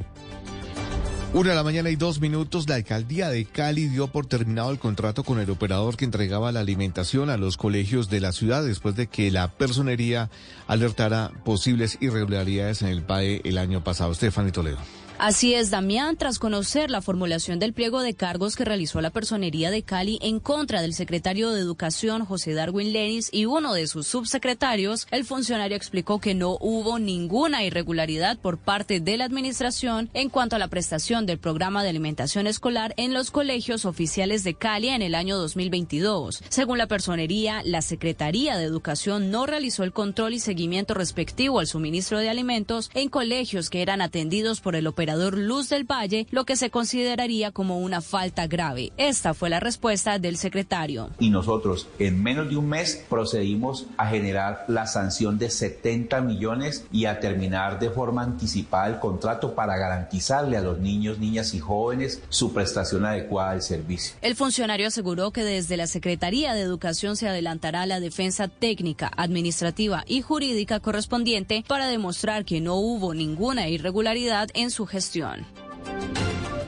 Una 1.32 1.52
de 1.52 1.56
la 1.56 1.64
mañana 1.64 1.92
y 1.92 1.96
dos 1.96 2.20
minutos, 2.20 2.68
la 2.68 2.74
alcaldía 2.74 3.30
de 3.30 3.46
Cali 3.46 3.88
dio 3.88 4.08
por 4.08 4.26
terminado 4.26 4.72
el 4.72 4.80
contrato 4.80 5.24
con 5.24 5.40
el 5.40 5.52
operador 5.52 5.96
que 5.96 6.04
entregaba 6.04 6.52
la 6.52 6.62
alimentación 6.62 7.30
a 7.30 7.38
los 7.38 7.56
colegios 7.56 8.10
de 8.10 8.20
la 8.20 8.32
ciudad 8.32 8.64
después 8.64 8.96
de 8.96 9.06
que 9.06 9.30
la 9.30 9.48
personería 9.48 10.32
alertara 10.66 11.32
posibles 11.46 12.00
irregularidades 12.02 12.82
en 12.82 12.88
el 12.88 13.04
PAE 13.04 13.42
el 13.44 13.60
año 13.60 13.84
pasado. 13.84 14.12
Estefany 14.12 14.52
Toledo. 14.52 14.80
Así 15.22 15.54
es, 15.54 15.70
Damián, 15.70 16.16
tras 16.16 16.40
conocer 16.40 16.90
la 16.90 17.02
formulación 17.02 17.60
del 17.60 17.74
pliego 17.74 18.02
de 18.02 18.14
cargos 18.14 18.56
que 18.56 18.64
realizó 18.64 19.02
la 19.02 19.10
Personería 19.10 19.70
de 19.70 19.84
Cali 19.84 20.18
en 20.22 20.40
contra 20.40 20.82
del 20.82 20.94
secretario 20.94 21.52
de 21.52 21.60
Educación, 21.60 22.24
José 22.24 22.54
Darwin 22.54 22.94
Lenis, 22.94 23.28
y 23.34 23.44
uno 23.44 23.74
de 23.74 23.88
sus 23.88 24.08
subsecretarios, 24.08 25.08
el 25.12 25.26
funcionario 25.26 25.76
explicó 25.76 26.22
que 26.22 26.36
no 26.36 26.58
hubo 26.62 27.00
ninguna 27.00 27.66
irregularidad 27.66 28.38
por 28.38 28.60
parte 28.60 29.02
de 29.02 29.18
la 29.18 29.26
Administración 29.26 30.10
en 30.14 30.30
cuanto 30.30 30.56
a 30.56 30.60
la 30.60 30.70
prestación 30.70 31.26
del 31.26 31.38
programa 31.38 31.84
de 31.84 31.90
alimentación 31.90 32.48
escolar 32.48 32.94
en 32.96 33.14
los 33.14 33.30
colegios 33.30 33.84
oficiales 33.84 34.46
de 34.46 34.54
Cali 34.54 34.88
en 34.88 35.02
el 35.02 35.16
año 35.16 35.38
2022. 35.38 36.44
Según 36.48 36.78
la 36.78 36.88
Personería, 36.88 37.62
la 37.66 37.82
Secretaría 37.82 38.58
de 38.58 38.64
Educación 38.64 39.32
no 39.32 39.46
realizó 39.46 39.84
el 39.84 39.92
control 39.92 40.34
y 40.34 40.40
seguimiento 40.40 40.94
respectivo 40.94 41.60
al 41.60 41.68
suministro 41.68 42.20
de 42.20 42.30
alimentos 42.30 42.90
en 42.94 43.10
colegios 43.10 43.70
que 43.70 43.82
eran 43.82 44.00
atendidos 44.00 44.62
por 44.62 44.78
el 44.78 44.88
operador 44.88 45.09
operador 45.10 45.40
Luz 45.40 45.70
del 45.70 45.86
Valle, 45.86 46.28
lo 46.30 46.46
que 46.46 46.56
se 46.56 46.70
consideraría 46.70 47.52
como 47.52 47.80
una 47.80 48.00
falta 48.00 48.46
grave. 48.46 48.92
Esta 48.98 49.34
fue 49.34 49.50
la 49.50 49.60
respuesta 49.60 50.20
del 50.20 50.38
secretario. 50.38 51.10
Y 51.18 51.32
nosotros 51.32 51.88
en 51.98 52.22
menos 52.22 52.48
de 52.48 52.58
un 52.58 52.70
mes 52.70 53.04
procedimos 53.10 53.88
a 53.98 54.08
generar 54.08 54.66
la 54.68 54.86
sanción 54.86 55.40
de 55.40 55.50
70 55.50 56.22
millones 56.22 56.86
y 56.92 57.06
a 57.06 57.20
terminar 57.20 57.80
de 57.80 57.90
forma 57.90 58.22
anticipada 58.22 58.88
el 58.88 59.00
contrato 59.00 59.56
para 59.56 59.78
garantizarle 59.78 60.58
a 60.58 60.62
los 60.62 60.78
niños, 60.78 61.18
niñas 61.18 61.56
y 61.56 61.60
jóvenes 61.60 62.22
su 62.30 62.54
prestación 62.54 63.04
adecuada 63.04 63.54
del 63.54 63.64
servicio. 63.64 64.16
El 64.22 64.36
funcionario 64.36 64.88
aseguró 64.88 65.32
que 65.32 65.44
desde 65.44 65.76
la 65.76 65.88
Secretaría 65.88 66.54
de 66.54 66.62
Educación 66.62 67.16
se 67.16 67.28
adelantará 67.28 67.88
la 67.88 68.00
defensa 68.00 68.48
técnica, 68.48 69.12
administrativa 69.18 70.04
y 70.08 70.22
jurídica 70.22 70.80
correspondiente 70.80 71.64
para 71.68 71.88
demostrar 71.88 72.46
que 72.46 72.62
no 72.62 72.76
hubo 72.76 73.16
ninguna 73.16 73.70
irregularidad 73.70 74.50
en 74.54 74.70
su 74.70 74.86
gestión. 74.86 74.99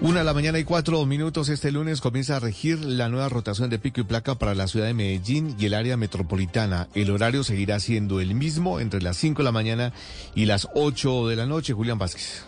Una 0.02 0.20
de 0.20 0.26
la 0.26 0.34
mañana 0.34 0.58
y 0.58 0.64
cuatro 0.64 1.06
minutos 1.06 1.50
este 1.50 1.72
lunes 1.72 2.02
comienza 2.02 2.38
a 2.38 2.40
regir 2.40 2.84
la 2.84 3.08
nueva 3.08 3.30
rotación 3.30 3.70
de 3.70 3.78
pico 3.78 4.02
y 4.02 4.04
placa 4.04 4.34
para 4.34 4.56
la 4.56 4.68
ciudad 4.68 4.88
de 4.88 4.96
Medellín 4.96 5.56
y 5.60 5.68
el 5.68 5.76
área 5.76 5.96
metropolitana. 5.96 6.88
El 6.96 7.12
horario 7.12 7.44
seguirá 7.44 7.80
siendo 7.80 8.20
el 8.20 8.34
mismo 8.34 8.80
entre 8.80 9.02
las 9.02 9.18
5 9.18 9.40
de 9.40 9.44
la 9.44 9.52
mañana 9.52 9.94
y 10.34 10.46
las 10.46 10.70
8 10.74 11.28
de 11.28 11.36
la 11.36 11.46
noche. 11.46 11.74
Julián 11.74 12.00
Vázquez. 12.00 12.46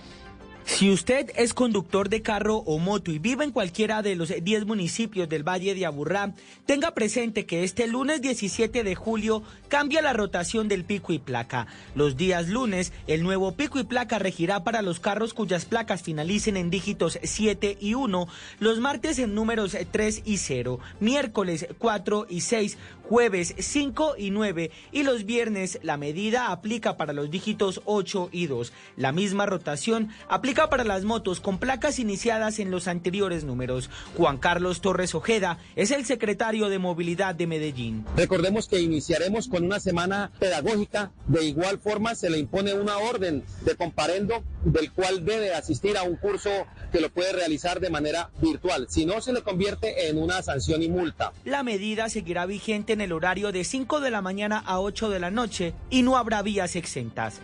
Si 0.66 0.90
usted 0.90 1.30
es 1.36 1.54
conductor 1.54 2.08
de 2.08 2.22
carro 2.22 2.58
o 2.58 2.80
moto 2.80 3.12
y 3.12 3.20
vive 3.20 3.44
en 3.44 3.52
cualquiera 3.52 4.02
de 4.02 4.16
los 4.16 4.34
10 4.42 4.66
municipios 4.66 5.28
del 5.28 5.48
Valle 5.48 5.76
de 5.76 5.86
Aburrá, 5.86 6.34
tenga 6.66 6.92
presente 6.92 7.46
que 7.46 7.64
este 7.64 7.86
lunes 7.86 8.22
17 8.22 8.84
de 8.84 8.96
julio 8.96 9.44
cambia 9.68 10.02
la 10.02 10.14
rotación 10.14 10.70
del 10.70 10.86
pico 10.86 11.12
y 11.12 11.20
placa. 11.20 11.68
Los 11.96 12.16
días 12.16 12.48
lunes, 12.48 12.94
el 13.08 13.24
nuevo 13.24 13.52
pico 13.56 13.78
y 13.78 13.84
placa 13.84 14.20
regirá 14.20 14.64
para 14.64 14.82
los 14.82 15.02
carros 15.02 15.34
cuyas 15.34 15.66
placas 15.66 16.02
finalicen 16.02 16.56
en 16.56 16.70
dígitos 16.70 17.20
7 17.22 17.78
y 17.82 17.94
1, 17.96 18.28
los 18.60 18.80
martes 18.80 19.20
en 19.20 19.36
números 19.36 19.76
3 19.92 20.22
y 20.26 20.38
0, 20.38 20.80
miércoles 21.02 21.68
4 21.78 22.28
y 22.30 22.42
6, 22.42 22.78
jueves 23.10 23.54
5 23.58 24.16
y 24.18 24.32
9 24.32 24.72
y 24.92 25.04
los 25.04 25.26
viernes 25.26 25.80
la 25.84 25.98
medida 25.98 26.52
aplica 26.52 26.98
para 26.98 27.14
los 27.14 27.30
dígitos 27.30 27.82
8 27.86 28.30
y 28.32 28.48
2. 28.48 28.74
La 28.98 29.12
misma 29.12 29.46
rotación 29.46 30.10
aplica 30.28 30.70
para 30.70 30.84
las 30.84 31.04
motos 31.04 31.40
con 31.40 31.58
placas 31.58 32.00
iniciadas 32.00 32.60
en 32.60 32.72
los 32.72 32.88
anteriores 32.88 33.44
números. 33.44 33.90
Juan 34.18 34.38
Carlos 34.38 34.82
Torres 34.82 35.16
Ojeda 35.16 35.60
es 35.76 35.92
el 35.92 36.06
secretario 36.06 36.70
de 36.70 36.80
Movilidad 36.80 37.36
de 37.36 37.48
Medellín. 37.48 38.06
Recordemos 38.16 38.68
que 38.68 38.80
iniciaremos 38.80 39.48
con 39.48 39.64
una 39.64 39.80
semana 39.80 40.32
pedagógica. 40.40 41.12
De 41.28 41.46
igual 41.46 41.80
forma, 41.80 42.16
se 42.16 42.30
le 42.30 42.38
impone 42.38 42.74
una 42.74 42.98
orden 42.98 43.44
de 43.66 43.76
comparendo 43.76 44.44
del 44.64 44.92
cual 44.92 45.26
debe 45.26 45.54
asistir 45.54 45.98
a 45.98 46.04
un 46.04 46.16
curso 46.16 46.50
que 46.92 47.02
lo 47.02 47.10
puede 47.10 47.34
realizar 47.34 47.80
de 47.80 47.90
manera 47.90 48.30
virtual. 48.42 48.88
Si 48.90 49.06
no, 49.06 49.22
se 49.22 49.34
le 49.34 49.42
convierte 49.42 50.08
en 50.08 50.18
una 50.18 50.42
sanción 50.42 50.82
y 50.84 50.90
multa. 50.90 51.34
La 51.44 51.64
medida 51.64 52.10
seguirá 52.10 52.46
vigente 52.46 52.93
en 52.94 53.02
el 53.02 53.12
horario 53.12 53.52
de 53.52 53.64
5 53.64 54.00
de 54.00 54.12
la 54.12 54.22
mañana 54.22 54.60
a 54.60 54.80
8 54.80 55.10
de 55.10 55.20
la 55.20 55.32
noche 55.32 55.74
y 55.90 56.04
no 56.04 56.18
habrá 56.18 56.42
vías 56.42 56.76
exentas. 56.76 57.42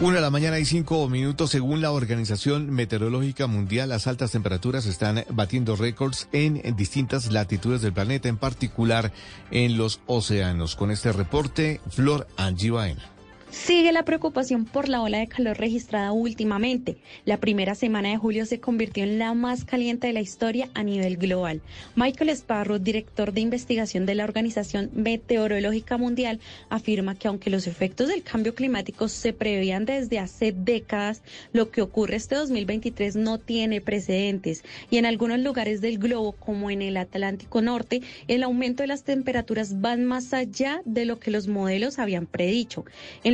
Una 0.00 0.16
de 0.16 0.20
la 0.20 0.30
mañana 0.30 0.60
y 0.60 0.64
cinco 0.64 1.08
minutos, 1.08 1.50
según 1.50 1.80
la 1.80 1.90
Organización 1.90 2.70
Meteorológica 2.70 3.48
Mundial, 3.48 3.88
las 3.88 4.06
altas 4.06 4.30
temperaturas 4.30 4.86
están 4.86 5.24
batiendo 5.30 5.74
récords 5.74 6.28
en, 6.30 6.62
distintas 6.76 7.32
latitudes 7.32 7.82
del 7.82 7.92
planeta, 7.92 8.28
en 8.28 8.36
particular 8.36 9.12
en 9.50 9.76
los 9.76 10.00
océanos. 10.06 10.76
Con 10.76 10.92
este 10.92 11.10
reporte, 11.12 11.80
Flor 11.90 12.28
Angie 12.36 12.70
Baena. 12.70 13.17
Sigue 13.50 13.92
la 13.92 14.04
preocupación 14.04 14.66
por 14.66 14.90
la 14.90 15.00
ola 15.00 15.18
de 15.18 15.26
calor 15.26 15.56
registrada 15.56 16.12
últimamente. 16.12 16.98
La 17.24 17.38
primera 17.38 17.74
semana 17.74 18.10
de 18.10 18.18
julio 18.18 18.44
se 18.44 18.60
convirtió 18.60 19.04
en 19.04 19.18
la 19.18 19.32
más 19.32 19.64
caliente 19.64 20.06
de 20.06 20.12
la 20.12 20.20
historia 20.20 20.68
a 20.74 20.82
nivel 20.82 21.16
global. 21.16 21.62
Michael 21.96 22.28
Sparrow, 22.30 22.78
director 22.78 23.32
de 23.32 23.40
investigación 23.40 24.04
de 24.04 24.16
la 24.16 24.24
Organización 24.24 24.90
Meteorológica 24.92 25.96
Mundial, 25.96 26.40
afirma 26.68 27.14
que 27.14 27.28
aunque 27.28 27.48
los 27.48 27.66
efectos 27.66 28.08
del 28.08 28.22
cambio 28.22 28.54
climático 28.54 29.08
se 29.08 29.32
preveían 29.32 29.86
desde 29.86 30.18
hace 30.18 30.52
décadas, 30.52 31.22
lo 31.54 31.70
que 31.70 31.80
ocurre 31.80 32.16
este 32.16 32.34
2023 32.34 33.16
no 33.16 33.38
tiene 33.38 33.80
precedentes 33.80 34.62
y 34.90 34.98
en 34.98 35.06
algunos 35.06 35.38
lugares 35.38 35.80
del 35.80 35.98
globo, 35.98 36.32
como 36.32 36.70
en 36.70 36.82
el 36.82 36.98
Atlántico 36.98 37.62
Norte, 37.62 38.02
el 38.28 38.42
aumento 38.42 38.82
de 38.82 38.88
las 38.88 39.04
temperaturas 39.04 39.80
van 39.80 40.04
más 40.04 40.34
allá 40.34 40.82
de 40.84 41.06
lo 41.06 41.18
que 41.18 41.30
los 41.30 41.48
modelos 41.48 41.98
habían 41.98 42.26
predicho. 42.26 42.84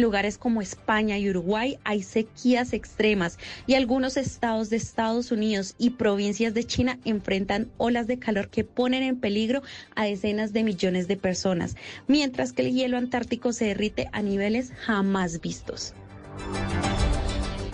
Lugares 0.05 0.37
como 0.37 0.61
España 0.61 1.19
y 1.19 1.31
Uruguay 1.31 1.79
hay 1.83 2.03
sequías 2.03 2.75
extremas 2.75 3.39
y 3.67 3.75
algunos 3.75 4.19
estados 4.19 4.69
de 4.69 4.77
Estados 4.77 5.33
Unidos 5.33 5.75
y 5.79 5.91
provincias 5.91 6.53
de 6.53 6.65
China 6.65 6.99
enfrentan 7.07 7.71
olas 7.79 8.07
de 8.07 8.19
calor 8.19 8.51
que 8.51 8.65
ponen 8.65 9.03
en 9.03 9.19
peligro 9.19 9.63
a 9.95 10.05
decenas 10.05 10.53
de 10.53 10.63
millones 10.63 11.09
de 11.09 11.17
personas, 11.17 11.75
mientras 12.07 12.53
que 12.53 12.63
el 12.63 12.75
hielo 12.75 12.99
antártico 12.99 13.55
se 13.55 13.65
derrite 13.65 14.11
a 14.13 14.21
niveles 14.21 14.73
jamás 14.85 15.41
vistos. 15.41 15.95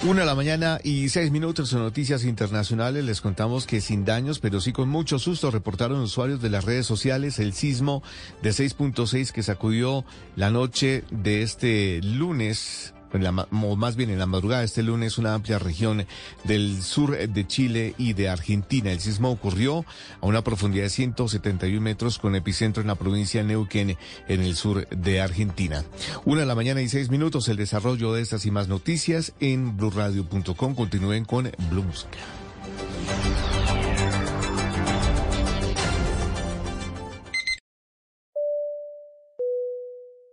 Una 0.03 0.21
de 0.21 0.27
la 0.27 0.35
mañana 0.35 0.81
y 0.83 1.11
seis 1.11 1.31
minutos 1.31 1.75
en 1.75 1.81
noticias 1.81 2.25
internacionales 2.25 3.05
les 3.05 3.21
contamos 3.21 3.67
que 3.67 3.83
sin 3.83 4.07
daños, 4.07 4.39
pero 4.39 4.63
sí 4.63 4.73
con 4.73 4.89
mucho 4.89 5.19
susto, 5.19 5.51
reportaron 5.51 6.01
usuarios 6.01 6.41
de 6.41 6.49
las 6.49 6.65
redes 6.65 6.87
sociales 6.87 7.39
el 7.39 7.53
sismo 7.53 8.03
de 8.41 8.49
6.6 8.51 9.31
que 9.31 9.43
sacudió 9.43 10.07
la 10.37 10.51
noche 10.51 11.05
de 11.11 11.43
este 11.43 12.01
lunes. 12.03 12.95
En 13.13 13.25
la, 13.25 13.33
más 13.33 13.97
bien 13.97 14.11
en 14.11 14.19
la 14.19 14.27
madrugada 14.27 14.61
de 14.61 14.67
este 14.67 14.83
lunes, 14.83 15.19
una 15.19 15.35
amplia 15.35 15.59
región 15.59 16.07
del 16.45 16.83
sur 16.83 17.17
de 17.17 17.47
Chile 17.47 17.95
y 17.99 18.13
de 18.13 18.29
Argentina. 18.29 18.93
El 18.93 19.01
sismo 19.01 19.31
ocurrió 19.31 19.85
a 20.21 20.27
una 20.27 20.43
profundidad 20.43 20.85
de 20.85 20.91
171 20.91 21.81
metros 21.81 22.19
con 22.19 22.37
epicentro 22.37 22.81
en 22.81 22.89
la 22.89 22.95
provincia 22.95 23.43
de 23.43 23.49
Neuquén, 23.49 23.97
en 24.29 24.43
el 24.43 24.55
sur 24.57 24.89
de 24.89 25.21
Argentina. 25.21 25.85
Una 26.25 26.43
de 26.43 26.47
la 26.47 26.55
mañana 26.55 26.83
y 26.83 26.89
seis 26.89 27.11
minutos, 27.11 27.49
el 27.49 27.57
desarrollo 27.57 28.13
de 28.13 28.23
estas 28.23 28.47
y 28.47 28.51
más 28.51 28.69
noticias 28.69 29.33
en 29.41 29.77
blueradio.com. 29.77 30.75
Continúen 30.75 31.25
con 31.25 31.51
Blue 31.71 31.83
Música. 31.83 32.19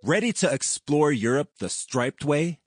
Ready 0.04 0.32
to 0.34 0.50
explore 0.50 1.12
Europe 1.12 1.50
the 1.60 1.68
striped 1.68 2.24
way? 2.24 2.60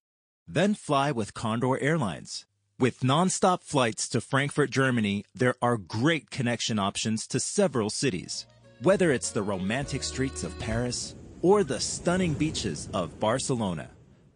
Then 0.52 0.74
fly 0.74 1.12
with 1.12 1.32
Condor 1.32 1.78
Airlines. 1.80 2.44
With 2.76 3.00
nonstop 3.00 3.62
flights 3.62 4.08
to 4.08 4.20
Frankfurt, 4.20 4.70
Germany, 4.70 5.24
there 5.32 5.54
are 5.62 5.76
great 5.76 6.30
connection 6.30 6.76
options 6.76 7.28
to 7.28 7.38
several 7.38 7.88
cities. 7.88 8.46
Whether 8.82 9.12
it's 9.12 9.30
the 9.30 9.44
romantic 9.44 10.02
streets 10.02 10.42
of 10.42 10.58
Paris 10.58 11.14
or 11.40 11.62
the 11.62 11.78
stunning 11.78 12.34
beaches 12.34 12.88
of 12.92 13.20
Barcelona, 13.20 13.90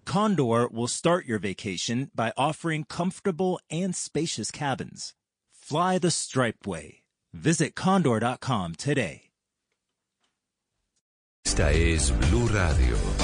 Condor 0.04 0.68
will 0.68 0.86
start 0.86 1.26
your 1.26 1.40
vacation 1.40 2.12
by 2.14 2.32
offering 2.36 2.84
comfortable 2.84 3.58
and 3.68 3.96
spacious 3.96 4.52
cabins. 4.52 5.14
Fly 5.52 5.98
the 5.98 6.12
striped 6.12 6.64
way. 6.64 7.02
Visit 7.32 7.74
condor.com 7.74 8.76
today. 8.76 9.22
Esta 11.44 11.70
es 11.74 12.10
Blue 12.10 12.46
Radio. 12.46 13.23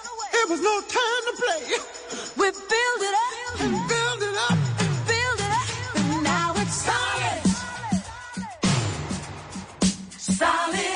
It 0.33 0.49
was 0.49 0.61
no 0.61 0.81
time 0.81 1.23
to 1.27 1.33
play. 1.41 1.61
We 2.37 2.51
build 2.51 3.01
it 3.09 3.15
up 3.27 3.61
and 3.61 3.73
build 3.89 4.21
it 4.23 4.37
up 4.49 4.59
and 4.81 5.07
build 5.07 5.39
it 5.39 5.51
up. 5.51 5.69
And 5.97 6.23
now 6.23 6.53
it's 6.57 6.75
solid. 6.75 7.41
Solid. 10.17 10.90